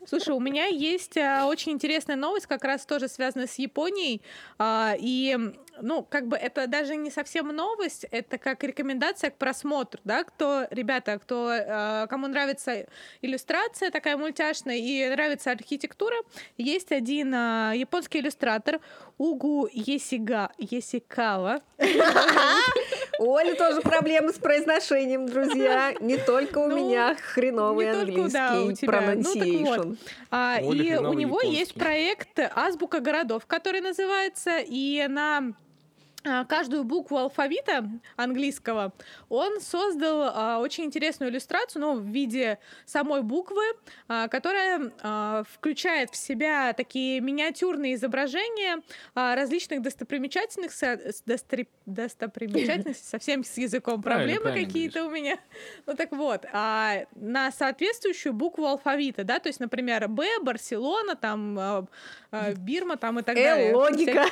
[0.07, 4.21] Слушай, у меня есть а, очень интересная новость, как раз тоже связанная с Японией.
[4.57, 5.37] А, и,
[5.79, 10.65] ну, как бы это даже не совсем новость, это как рекомендация к просмотру, да, кто,
[10.71, 12.87] ребята, кто, а, кому нравится
[13.21, 16.15] иллюстрация такая мультяшная и нравится архитектура,
[16.57, 18.79] есть один а, японский иллюстратор
[19.19, 21.61] Угу Есига, Есикава.
[23.21, 25.93] У Оли тоже проблемы с произношением, друзья.
[26.01, 29.15] Не только у Ну, меня хреновый не только, да, у английский тебя.
[29.15, 29.97] Ну, так вот.
[30.31, 31.51] А, и у него японский.
[31.51, 35.53] есть проект Азбука городов, который называется, и на
[36.47, 38.93] каждую букву алфавита английского
[39.29, 43.63] он создал а, очень интересную иллюстрацию, ну, в виде самой буквы,
[44.07, 48.81] а, которая а, включает в себя такие миниатюрные изображения
[49.15, 55.37] а, различных достопримечательных со- достри- достопримечательностей, совсем с языком проблемы какие-то у меня.
[55.85, 61.57] Ну так вот, а, на соответствующую букву алфавита, да, то есть, например, Б, Барселона, там,
[61.59, 61.85] а,
[62.31, 63.71] а, Бирма, там и так далее.
[63.71, 64.25] Э, логика.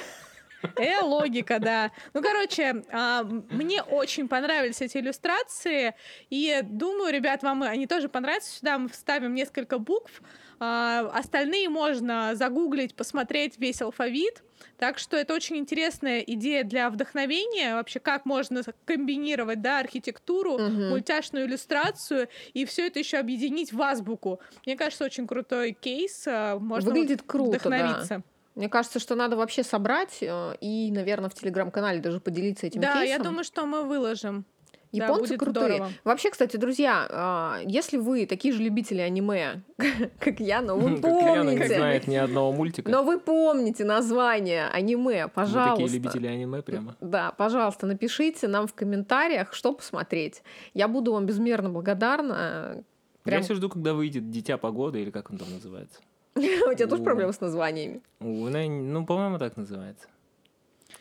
[0.76, 1.91] Э, логика, да.
[2.13, 5.95] Ну, короче, а, мне очень понравились эти иллюстрации,
[6.30, 8.58] и думаю, ребят, вам они тоже понравятся.
[8.58, 10.22] Сюда мы вставим несколько букв,
[10.62, 14.43] А, остальные можно загуглить, посмотреть весь алфавит.
[14.78, 20.89] Так что это очень интересная идея для вдохновения, вообще как можно комбинировать да, архитектуру, угу.
[20.89, 24.41] мультяшную иллюстрацию и все это еще объединить в азбуку.
[24.65, 26.26] Мне кажется, очень крутой кейс.
[26.28, 28.17] А, можно Выглядит вот круто, вдохновиться.
[28.17, 28.24] Да.
[28.60, 32.88] Мне кажется, что надо вообще собрать э, и, наверное, в телеграм-канале даже поделиться этим да,
[32.88, 33.08] кейсом.
[33.08, 34.43] Да, я думаю, что мы выложим.
[34.91, 35.65] Японцы да, крутые.
[35.67, 35.91] Здорово.
[36.04, 39.62] Вообще, кстати, друзья, а, если вы такие же любители аниме,
[40.19, 41.58] как я, но вы помните...
[41.58, 42.91] не знает ни одного мультика.
[42.91, 45.82] Но вы помните название аниме, пожалуйста.
[45.82, 46.98] Вы такие любители аниме прямо.
[47.00, 50.43] Да, пожалуйста, напишите нам в комментариях, что посмотреть.
[50.74, 52.84] Я буду вам безмерно благодарна.
[53.24, 53.38] Прям...
[53.38, 56.02] Я все жду, когда выйдет «Дитя погоды» или как он там называется.
[56.36, 58.02] У тебя тоже проблемы с названиями?
[58.20, 60.08] Ну, по-моему, так называется.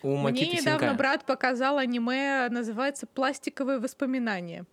[0.03, 4.65] У Мне недавно брат показал аниме, называется «Пластиковые воспоминания».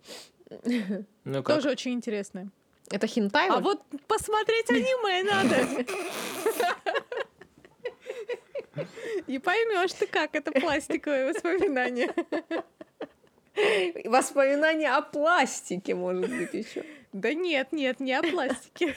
[1.24, 1.56] Ну, как?
[1.56, 2.50] Тоже очень интересное.
[2.92, 3.48] Это хинтай?
[3.48, 5.56] А вот посмотреть аниме надо.
[9.26, 12.14] И поймешь ты, как это пластиковые воспоминания.
[14.04, 16.84] Воспоминания о пластике, может быть, еще.
[17.12, 18.94] Да нет, нет, не о пластике.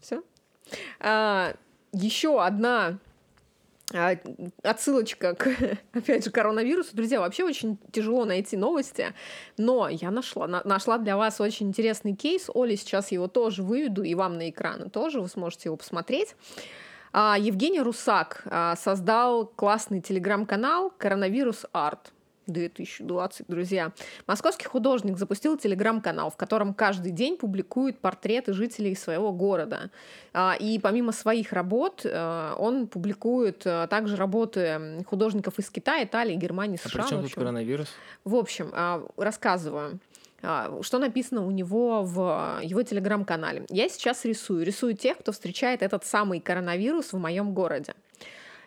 [0.00, 0.22] Все?
[0.98, 1.54] А,
[1.92, 2.98] еще одна
[3.92, 4.16] а,
[4.62, 5.48] отсылочка к,
[5.92, 6.94] опять же, коронавирусу.
[6.94, 9.12] Друзья, вообще очень тяжело найти новости,
[9.56, 12.48] но я нашла, на, нашла для вас очень интересный кейс.
[12.54, 16.36] Оля сейчас его тоже выведу, и вам на экраны тоже, вы сможете его посмотреть.
[17.12, 22.12] А, Евгений Русак а, создал классный телеграм-канал «Коронавирус Арт».
[22.52, 23.92] 2020, друзья.
[24.26, 29.90] Московский художник запустил телеграм-канал, в котором каждый день публикует портреты жителей своего города.
[30.32, 36.34] А, и помимо своих работ, э, он публикует э, также работы художников из Китая, Италии,
[36.34, 37.02] Германии, США.
[37.02, 37.88] А при чем тут коронавирус?
[38.24, 40.00] В общем, а, рассказываю
[40.42, 43.66] а, что написано у него в его телеграм-канале.
[43.68, 44.64] Я сейчас рисую.
[44.64, 47.94] Рисую тех, кто встречает этот самый коронавирус в моем городе.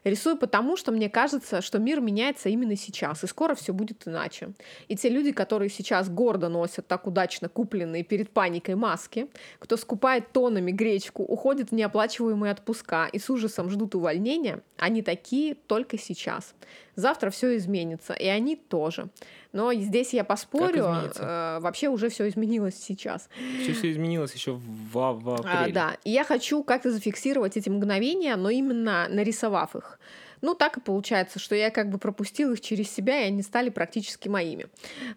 [0.04, 4.54] Рисую потому, что мне кажется, что мир меняется именно сейчас, и скоро все будет иначе.
[4.88, 9.28] И те люди, которые сейчас гордо носят так удачно купленные перед паникой маски,
[9.60, 15.56] кто скупает тоннами гречку, уходит в неоплачиваемые отпуска и с ужасом ждут увольнения, они такие
[15.56, 16.54] только сейчас.
[16.96, 19.08] Завтра все изменится, и они тоже.
[19.52, 23.30] Но здесь я поспорю, э, вообще уже все изменилось сейчас.
[23.62, 24.62] Все все изменилось еще в,
[24.94, 25.72] в а, апреле.
[25.72, 30.00] А, да, и я хочу как-то зафиксировать эти мгновения, но именно нарисовав их.
[30.44, 33.70] Ну, так и получается, что я как бы пропустил их через себя, и они стали
[33.70, 34.66] практически моими.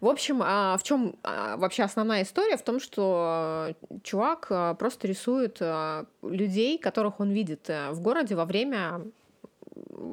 [0.00, 2.56] В общем, а в чем а, вообще основная история?
[2.56, 8.36] В том, что чувак а, просто рисует а, людей, которых он видит э, в городе
[8.36, 9.00] во время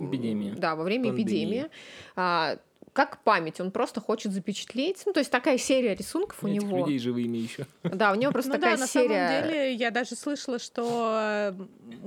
[0.07, 0.53] эпидемии.
[0.57, 1.67] Да, во время Пандемии.
[1.67, 2.59] эпидемии
[2.93, 5.01] как память, он просто хочет запечатлеть.
[5.05, 6.77] Ну, то есть такая серия рисунков Этих у него.
[6.77, 7.65] людей живыми еще.
[7.83, 9.07] Да, у него просто ну, такая да, серия.
[9.07, 11.55] На самом деле, я даже слышала, что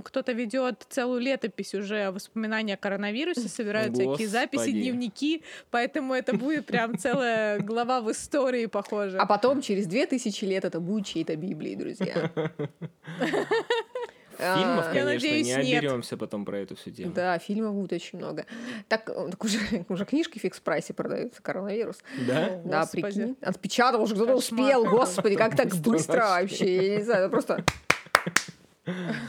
[0.04, 4.08] кто-то ведет целую летопись уже воспоминания о коронавирусе, собирают Господи.
[4.08, 9.18] всякие записи, дневники, поэтому это будет прям целая глава в истории, похоже.
[9.18, 12.30] А потом, через две тысячи лет, это будет чьей-то Библией, друзья.
[14.36, 17.12] Фильмов, а, конечно, надеюсь, не оберемся потом про эту всю тему.
[17.12, 18.46] Да, фильмов будет очень много.
[18.88, 21.98] Так, э, так уже, уже книжки в фикс прайсе продаются, коронавирус.
[22.26, 22.60] Да?
[22.64, 23.02] Да, господи.
[23.02, 23.36] прикинь.
[23.40, 27.64] Отпечатал уже, кто-то успел, господи, как так быстро вообще, я не знаю, просто...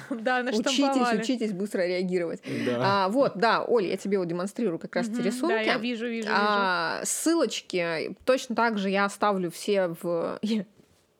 [0.09, 2.41] Да, Учитесь, учитесь быстро реагировать.
[2.65, 3.05] Да.
[3.05, 5.53] А, вот, да, Оля, я тебе вот демонстрирую как раз эти рисунки.
[5.53, 7.11] Да, я вижу, вижу, а, вижу.
[7.11, 10.39] Ссылочки точно так же я оставлю все в...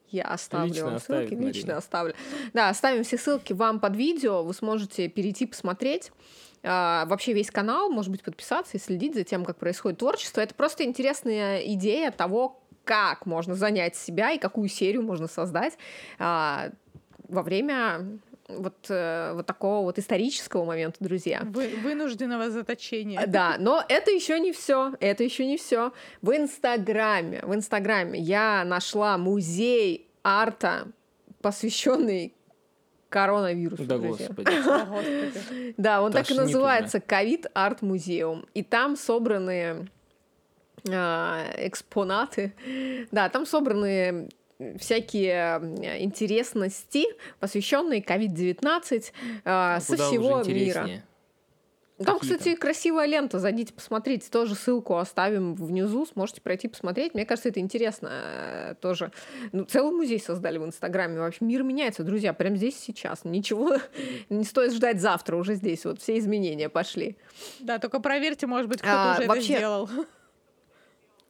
[0.09, 1.47] Я оставлю лично вам ссылки, Марина.
[1.47, 2.13] лично оставлю.
[2.53, 6.11] Да, оставим все ссылки вам под видео, вы сможете перейти посмотреть.
[6.63, 10.41] Uh, вообще весь канал, может быть, подписаться и следить за тем, как происходит творчество.
[10.41, 15.77] Это просто интересная идея того, как можно занять себя и какую серию можно создать
[16.19, 16.73] uh,
[17.27, 21.41] во время вот, э, вот такого вот исторического момента, друзья.
[21.43, 23.25] Вы, вынужденного заточения.
[23.27, 24.93] Да, но это еще не все.
[24.99, 25.91] Это еще не все.
[26.21, 30.87] В Инстаграме, в Инстаграме я нашла музей арта,
[31.41, 32.33] посвященный
[33.09, 33.85] коронавирусу.
[33.85, 35.73] Да, господи.
[35.77, 38.45] Да, он так и называется ковид арт музеум.
[38.53, 39.89] И там собраны
[40.89, 42.53] а, экспонаты.
[43.11, 44.29] Да, там собраны
[44.79, 45.57] всякие
[46.01, 47.05] интересности,
[47.39, 49.11] посвященные COVID-19
[49.45, 51.03] э, со всего мира.
[52.03, 53.39] Там, кстати, красивая лента.
[53.39, 54.29] Зайдите, посмотрите.
[54.29, 56.05] Тоже ссылку оставим внизу.
[56.05, 57.15] Сможете пройти посмотреть.
[57.15, 59.11] Мне кажется, это интересно э, тоже.
[59.51, 61.19] Ну, целый музей создали в Инстаграме.
[61.19, 63.25] Вообще мир меняется, друзья, прямо здесь сейчас.
[63.25, 63.77] Ничего
[64.29, 65.37] не стоит ждать завтра.
[65.37, 67.17] Уже здесь вот все изменения пошли.
[67.59, 69.53] Да, только проверьте, может быть, кто-то а, уже вообще...
[69.53, 69.89] это сделал.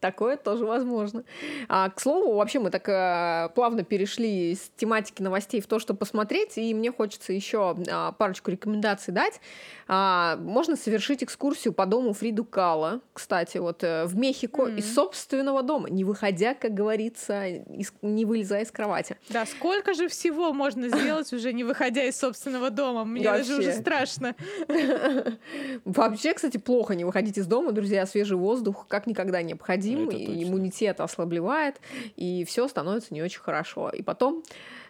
[0.00, 1.24] Такое тоже возможно.
[1.68, 5.92] А, к слову, вообще мы так э, плавно перешли с тематики новостей в то, что
[5.92, 9.40] посмотреть, и мне хочется еще а, парочку рекомендаций дать.
[9.88, 14.78] А, можно совершить экскурсию по дому Фриду Кала, кстати, вот э, в Мехико mm-hmm.
[14.78, 19.16] из собственного дома, не выходя, как говорится, из, не вылезая из кровати.
[19.30, 23.04] Да, сколько же всего можно сделать уже не выходя из собственного дома?
[23.04, 24.36] Мне даже уже страшно.
[25.84, 31.00] Вообще, кстати, плохо не выходить из дома, друзья, свежий воздух как никогда необходим и иммунитет
[31.00, 31.80] ослабливает,
[32.16, 33.90] и все становится не очень хорошо.
[33.90, 34.42] И потом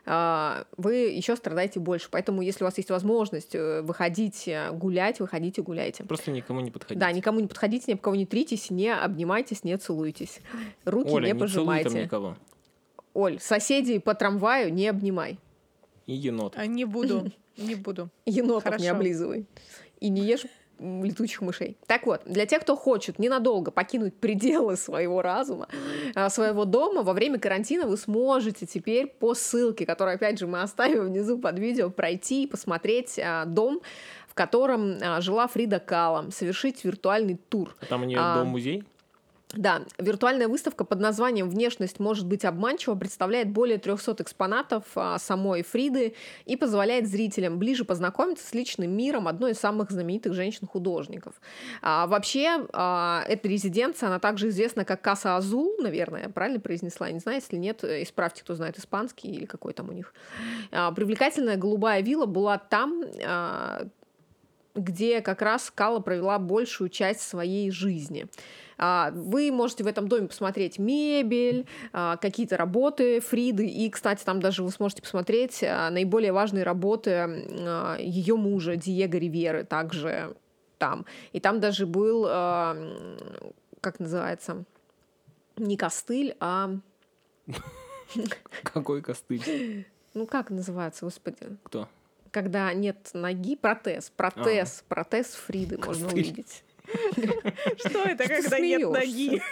[0.07, 2.09] э, вы еще страдаете больше.
[2.11, 6.05] Поэтому, если у вас есть возможность э, выходить э, гулять, выходите гуляйте.
[6.05, 7.01] Просто никому не подходите.
[7.01, 10.41] Да, никому не подходите, ни об кого не тритесь, не обнимайтесь, не целуйтесь.
[10.85, 11.91] Руки Оля, не пожимайте.
[11.91, 12.37] Не никого.
[13.15, 15.39] Оль, соседей по трамваю не обнимай.
[16.07, 16.55] И енот.
[16.57, 18.09] А не буду, не буду.
[18.27, 18.83] Енотов Хорошо.
[18.83, 19.47] не облизывай.
[20.01, 20.47] И не ешь
[20.81, 21.77] летучих мышей.
[21.87, 25.69] Так вот, для тех, кто хочет ненадолго покинуть пределы своего разума,
[26.15, 30.63] а, своего дома, во время карантина вы сможете теперь по ссылке, которую, опять же, мы
[30.63, 33.81] оставим внизу под видео, пройти и посмотреть а, дом,
[34.29, 37.75] в котором а, жила Фрида Кала, совершить виртуальный тур.
[37.89, 38.85] там у нее дом-музей?
[39.55, 45.63] Да, виртуальная выставка под названием «Внешность может быть обманчива» представляет более 300 экспонатов а, самой
[45.63, 51.41] Фриды и позволяет зрителям ближе познакомиться с личным миром одной из самых знаменитых женщин-художников.
[51.81, 57.11] А, вообще, а, эта резиденция, она также известна как Каса Азул, наверное, я правильно произнесла,
[57.11, 60.13] не знаю, если нет, исправьте, кто знает испанский или какой там у них.
[60.73, 63.87] А, привлекательная голубая вилла была там, а,
[64.75, 68.27] где как раз Кала провела большую часть своей жизни.
[68.79, 74.41] А, вы можете в этом доме посмотреть мебель, а, какие-то работы Фриды, и, кстати, там
[74.41, 77.11] даже вы сможете посмотреть а, наиболее важные работы
[77.99, 80.37] ее мужа Диего Риверы, также
[80.79, 81.07] там.
[81.33, 84.65] И там даже был, как называется,
[85.57, 86.77] не костыль, а...
[88.63, 89.87] Какой костыль?
[90.15, 91.57] Ну, как называется, господи?
[91.65, 91.89] Кто?
[92.31, 94.11] Когда нет ноги, протез.
[94.11, 94.85] Протез.
[94.89, 96.63] Протез Фриды можно увидеть.
[97.79, 99.43] Что это, когда нет ноги?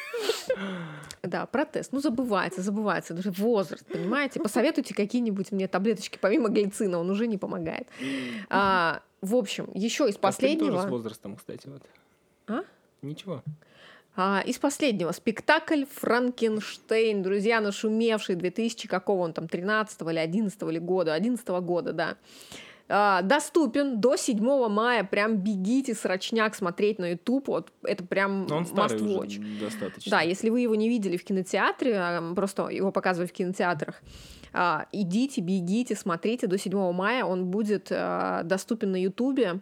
[1.22, 1.90] Да, протез.
[1.92, 3.14] Ну, забывается, забывается.
[3.14, 4.40] Даже возраст, понимаете?
[4.40, 7.88] Посоветуйте какие-нибудь мне таблеточки, помимо глицина, он уже не помогает.
[8.48, 10.76] А, в общем, еще из последнего...
[10.76, 11.82] Тоже с возрастом, кстати, вот.
[12.46, 12.62] А?
[13.02, 13.42] Ничего.
[14.14, 15.12] А, из последнего.
[15.12, 17.22] Спектакль «Франкенштейн».
[17.22, 22.16] Друзья, нашумевший 2000 какого он там, 13 или 11 или года, 11 года, да.
[22.88, 25.04] А, доступен до 7 мая.
[25.04, 27.48] Прям бегите срочняк смотреть на YouTube.
[27.48, 30.10] Вот это прям Он старый уже достаточно.
[30.10, 34.00] Да, если вы его не видели в кинотеатре, а, просто его показывают в кинотеатрах,
[34.52, 37.24] а, идите, бегите, смотрите до 7 мая.
[37.24, 37.92] Он будет
[38.44, 39.60] доступен на YouTube.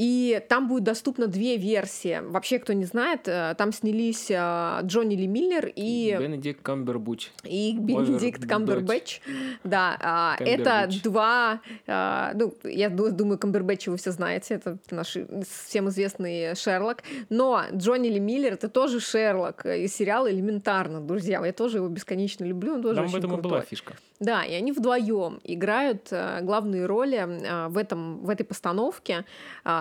[0.00, 2.22] И там будет доступно две версии.
[2.22, 6.16] Вообще, кто не знает, э, там снялись э, Джонни Ли Миллер и...
[6.18, 7.28] Бенедикт Камбербуч.
[7.44, 9.20] И Бенедикт Камбербэтч.
[9.62, 11.60] Да, а, это два...
[11.86, 14.54] А, ну, я думаю, Камбербэтча вы все знаете.
[14.54, 15.18] Это наш
[15.66, 17.02] всем известный Шерлок.
[17.28, 21.44] Но Джонни Ли Миллер— это тоже Шерлок из сериала «Элементарно», друзья.
[21.44, 22.76] Я тоже его бесконечно люблю.
[22.76, 23.50] Он тоже там очень в этом крутой.
[23.50, 23.92] и была фишка.
[24.20, 29.24] Да, и они вдвоем играют э, главные роли э, в, этом, в этой постановке.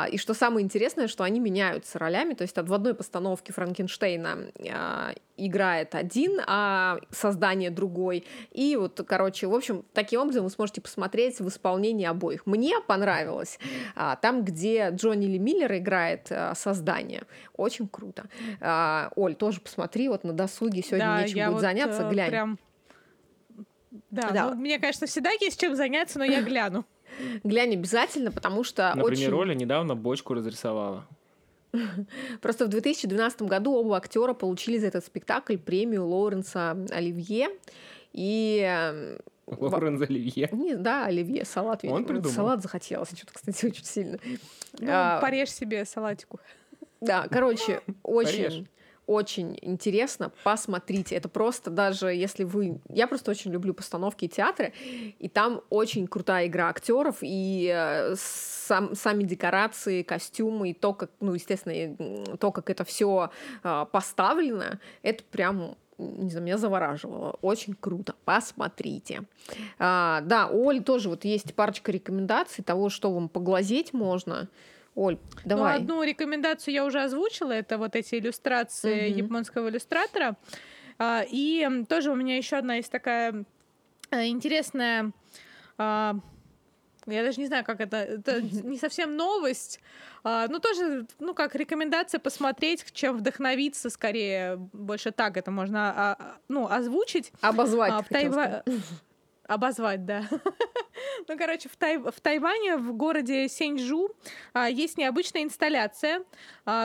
[0.10, 2.34] И что самое интересное, что они меняются ролями.
[2.34, 8.26] То есть в одной постановке Франкенштейна э, играет один, а создание другой.
[8.52, 12.46] И вот, короче, в общем, таким образом вы сможете посмотреть в исполнении обоих.
[12.46, 13.60] Мне понравилось.
[13.96, 17.24] Э, там, где Джонни Ли Миллер играет э, создание.
[17.56, 18.26] Очень круто.
[19.16, 22.30] Оль, тоже посмотри, вот на досуге сегодня да, нечем будет вот заняться, э, глянь.
[22.30, 22.60] Прям
[24.12, 24.50] да, да.
[24.50, 26.86] Ну, мне, конечно, всегда есть чем заняться, но я гляну.
[27.44, 29.34] Глянь обязательно, потому что Например, очень...
[29.34, 31.06] Оля недавно бочку разрисовала.
[32.42, 37.50] Просто в 2012 году оба актера получили за этот спектакль премию Лоуренса Оливье.
[38.14, 40.50] И эм, Лоуренс Оливье.
[40.52, 41.84] Не, да, Оливье, салат.
[41.84, 42.32] Он придумал.
[42.32, 44.20] Салат захотелось, что-то, кстати, очень сильно.
[44.80, 46.40] Ну, а, порежь себе салатику.
[47.02, 48.68] Да, короче, очень
[49.10, 51.16] очень интересно, посмотрите.
[51.16, 52.80] Это просто даже если вы...
[52.90, 54.72] Я просто очень люблю постановки и театры,
[55.18, 61.10] и там очень крутая игра актеров, и э, сам, сами декорации, костюмы, и то, как,
[61.22, 63.32] ну, естественно, то, как это все
[63.64, 67.38] э, поставлено, это прям не знаю, меня завораживало.
[67.42, 68.16] Очень круто.
[68.24, 69.24] Посмотрите.
[69.80, 74.48] А, да, у Оли тоже вот есть парочка рекомендаций того, что вам поглазеть можно.
[75.00, 75.78] Оль, ну, давай.
[75.78, 79.20] Ну, одну рекомендацию я уже озвучила, это вот эти иллюстрации угу.
[79.20, 80.36] японского иллюстратора.
[80.98, 83.46] А, и тоже у меня еще одна есть такая
[84.12, 85.14] э, интересная
[85.78, 86.16] а,
[87.06, 89.80] я даже не знаю, как это, это не совсем новость,
[90.24, 96.38] а, ну тоже, ну как рекомендация посмотреть, чем вдохновиться, скорее, больше так это можно, а
[96.50, 97.32] ну озвучить.
[97.42, 97.94] Обозвать.
[97.94, 98.64] А, в Тайва...
[99.50, 100.24] Обозвать, да.
[101.28, 101.98] Ну, короче, в, Тай...
[101.98, 104.10] в Тайване, в городе Сеньчжу,
[104.54, 106.24] а, есть необычная инсталляция,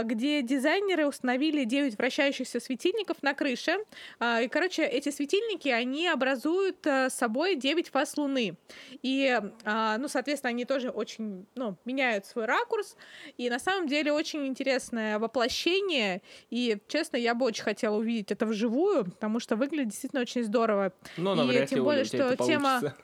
[0.04, 3.78] где дизайнеры установили 9 вращающихся светильников на крыше.
[4.18, 8.56] А, и, короче, эти светильники, они образуют а, собой 9 фаз Луны.
[9.02, 12.96] И, а, ну, соответственно, они тоже очень, ну, меняют свой ракурс.
[13.36, 16.22] И на самом деле очень интересное воплощение.
[16.50, 20.92] И, честно, я бы очень хотела увидеть это вживую, потому что выглядит действительно очень здорово.
[21.16, 22.94] Но и тем более, что тема...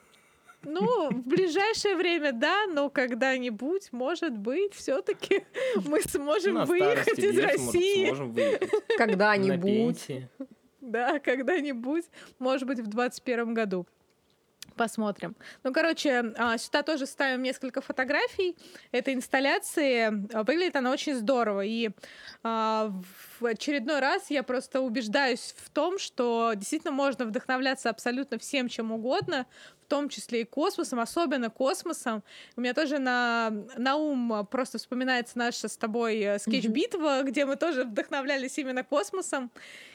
[0.62, 5.44] Ну, в ближайшее время, да, но когда-нибудь, может быть, все-таки
[5.86, 8.12] мы сможем выехать из России.
[8.96, 10.28] Когда-нибудь.
[10.80, 12.04] Да, когда-нибудь,
[12.38, 13.86] может быть, в 2021 году.
[14.76, 15.36] Посмотрим.
[15.62, 18.56] Ну, короче, а, сюда тоже ставим несколько фотографий
[18.92, 20.08] этой инсталляции.
[20.42, 21.64] Выглядит она очень здорово.
[21.64, 21.90] И
[22.42, 22.90] а,
[23.38, 28.92] в очередной раз я просто убеждаюсь в том, что действительно можно вдохновляться абсолютно всем, чем
[28.92, 29.46] угодно,
[29.90, 32.22] том числе и космосом, особенно космосом.
[32.56, 37.24] У меня тоже на, на ум просто вспоминается наша с тобой э, скетч-битва, mm-hmm.
[37.24, 39.50] где мы тоже вдохновлялись именно космосом.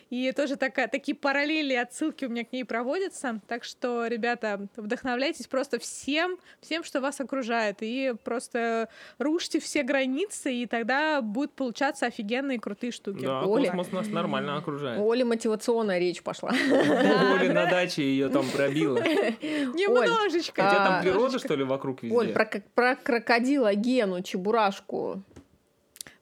[0.10, 3.42] И тоже такая, такие параллели, отсылки у меня к ней проводятся.
[3.48, 7.78] Так что, ребята, вдохновляйтесь просто всем, всем, что вас окружает.
[7.82, 13.24] И просто рушьте все границы, и тогда будут получаться офигенные крутые штуки.
[13.26, 13.72] Да, Оля...
[13.72, 15.00] космос нас нормально окружает.
[15.00, 16.50] У Оли мотивационная речь пошла.
[16.52, 18.98] Оля на даче ее там пробила.
[18.98, 20.64] Немножечко.
[20.64, 22.16] Хотя там природа, что ли, вокруг везде?
[22.16, 22.34] Оль,
[22.76, 25.24] про крокодила Гену, Чебурашку.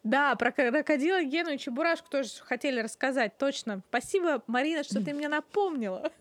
[0.04, 3.82] Да, про крокодила Гену и Чебурашку тоже хотели рассказать, точно.
[3.90, 6.12] Спасибо, Марина, что ты меня напомнила.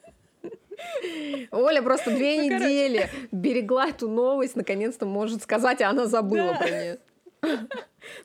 [1.50, 6.70] Оля просто две ну, недели берегла эту новость, наконец-то может сказать, а она забыла про
[6.70, 6.98] нее.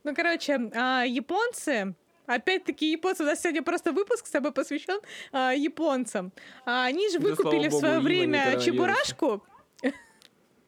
[0.04, 1.96] Ну, короче, а, японцы
[2.28, 5.00] Опять-таки японцы, у нас сегодня просто выпуск с тобой посвящен
[5.32, 6.34] а, японцам.
[6.66, 9.44] А, они же выкупили да, в свое время чебурашку.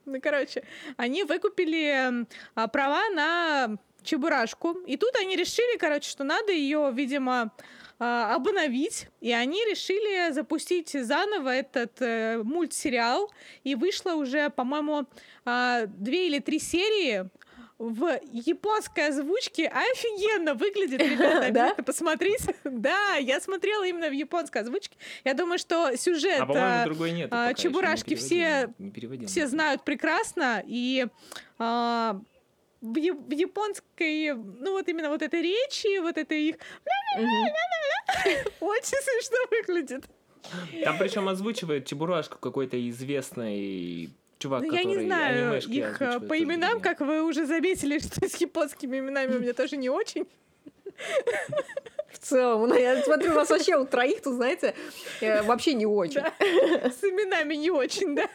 [0.05, 0.63] Ну, короче,
[0.97, 2.25] они выкупили
[2.55, 4.71] а, права на Чебурашку.
[4.85, 7.51] И тут они решили, короче, что надо ее, видимо,
[7.99, 9.07] а, обновить.
[9.21, 13.31] И они решили запустить заново этот э, мультсериал.
[13.63, 15.05] И вышло уже, по-моему,
[15.45, 17.29] э, две или три серии
[17.79, 22.55] в японской озвучке офигенно выглядит, ребята, обязательно посмотрите.
[22.63, 24.97] Да, я смотрела именно в японской озвучке.
[25.23, 28.73] Я думаю, что сюжет а, другой нет, а, Чебурашки все,
[29.27, 31.07] все знают прекрасно, и
[31.57, 32.21] а,
[32.81, 36.55] в, в японской, ну вот именно вот этой речи, вот это их
[38.59, 40.05] очень смешно выглядит.
[40.83, 44.09] Там причем озвучивает Чебурашку какой-то известный
[44.39, 48.27] чувак, ну, который Я не знаю их э, по именам, как вы уже заметили, что
[48.27, 50.25] с японскими именами у меня тоже не очень.
[52.11, 54.73] В целом, ну, я смотрю, у нас вообще у троих, тут, знаете,
[55.21, 56.21] э, вообще не очень.
[56.21, 58.29] С именами не очень, да.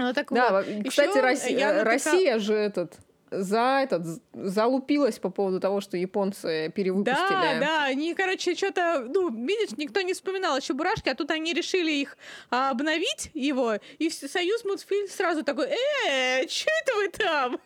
[0.00, 0.66] Ну, так да, вот.
[0.88, 2.94] кстати, Россия, Россия же этот
[3.30, 7.28] за этот залупилась по поводу того, что японцы перевыпустили.
[7.28, 11.52] Да, да, они, короче, что-то, ну, видишь, никто не вспоминал еще Бурашки, а тут они
[11.52, 12.16] решили их
[12.50, 17.60] а, обновить его, и Союз мультфильм сразу такой, э, что это вы там?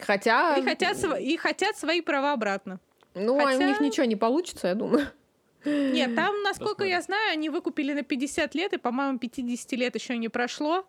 [0.00, 0.56] Хотя...
[0.56, 2.80] И хотят, и хотят свои права обратно.
[3.14, 3.52] Ну, Хотя...
[3.52, 5.06] а у них ничего не получится, я думаю.
[5.64, 10.16] Нет, там, насколько я знаю, они выкупили на 50 лет, и, по-моему, 50 лет еще
[10.16, 10.86] не прошло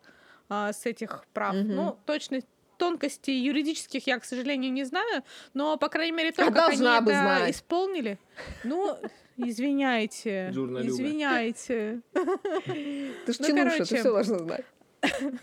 [0.50, 1.56] а, с этих прав.
[1.56, 1.64] Угу.
[1.64, 2.42] Ну, точно
[2.78, 5.24] тонкостей юридических я, к сожалению, не знаю,
[5.54, 7.56] но, по крайней мере, то, а как они это знать.
[7.56, 8.18] исполнили,
[8.64, 8.98] ну,
[9.38, 12.02] извиняйте, извиняйте.
[12.14, 14.66] Ты ж ну, чинуша, ты все должна знать.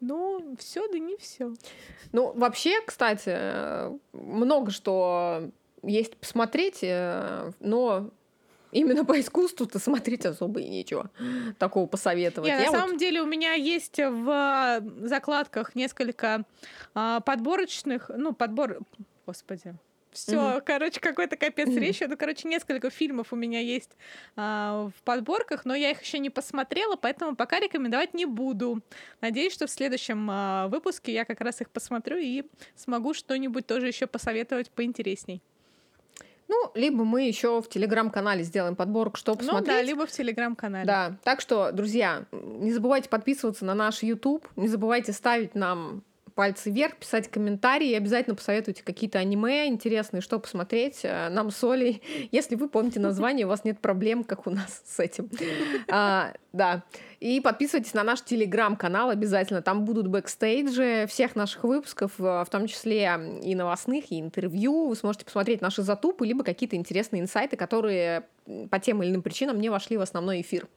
[0.00, 1.52] Ну, все, да не все.
[2.12, 5.50] Ну, вообще, кстати, много что
[5.82, 8.08] есть посмотреть, э, но
[8.72, 11.10] Именно по искусству-то смотреть особо и нечего
[11.58, 12.48] такого посоветовать.
[12.48, 12.80] Нет, Я на вот...
[12.80, 16.44] самом деле у меня есть в закладках несколько
[16.94, 18.78] а, подборочных, ну, подбор...
[19.26, 19.74] Господи,
[20.10, 20.62] все, угу.
[20.64, 22.04] короче, какой-то капец речи.
[22.04, 23.90] Ну, короче, несколько фильмов у меня есть
[24.36, 28.82] а, в подборках, но я их еще не посмотрела, поэтому пока рекомендовать не буду.
[29.20, 32.44] Надеюсь, что в следующем а, выпуске я как раз их посмотрю и
[32.74, 35.42] смогу что-нибудь тоже еще посоветовать поинтересней.
[36.48, 39.68] Ну, либо мы еще в телеграм-канале сделаем подборку, что посмотреть.
[39.68, 40.86] Ну да, либо в телеграм-канале.
[40.86, 46.02] Да, так что, друзья, не забывайте подписываться на наш YouTube, не забывайте ставить нам
[46.38, 52.00] пальцы вверх, писать комментарии, обязательно посоветуйте какие-то аниме интересные, что посмотреть э, нам с Олей.
[52.30, 55.28] Если вы помните название, у вас нет проблем, как у нас с этим.
[55.90, 56.84] А, да.
[57.18, 59.62] И подписывайтесь на наш телеграм-канал обязательно.
[59.62, 63.10] Там будут бэкстейджи всех наших выпусков, э, в том числе
[63.42, 64.86] и новостных, и интервью.
[64.86, 68.26] Вы сможете посмотреть наши затупы, либо какие-то интересные инсайты, которые
[68.70, 70.68] по тем или иным причинам не вошли в основной эфир.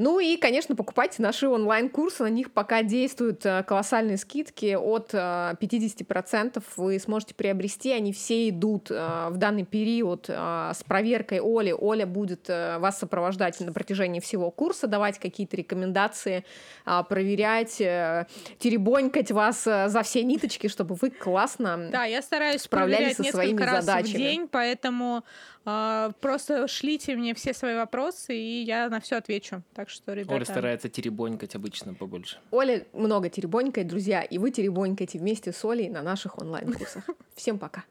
[0.00, 6.52] Ну и, конечно, покупайте наши онлайн-курсы, на них пока действуют э, колоссальные скидки от 50%.
[6.56, 11.72] Э, Вы сможете приобрести, они все идут э, в данный период с проверкой Оли.
[11.72, 16.44] Оля будет вас сопровождать на протяжении всего курса, давать какие-то рекомендации,
[16.84, 23.58] проверять, теребонькать вас за все ниточки, чтобы вы классно да, я стараюсь справлялись со своими
[23.58, 24.12] задачами.
[24.12, 25.24] в день, поэтому
[25.64, 29.62] просто шлите мне все свои вопросы, и я на все отвечу.
[29.74, 30.34] Так что, ребята...
[30.34, 32.38] Оля старается теребонькать обычно побольше.
[32.50, 37.04] Оля много теребонькает, друзья, и вы теребонькаете вместе с Олей на наших онлайн-курсах.
[37.34, 37.84] Всем пока.